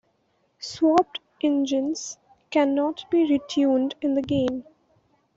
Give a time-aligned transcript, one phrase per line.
[0.57, 2.17] Swapped engines
[2.49, 4.63] cannot be retuned in the game.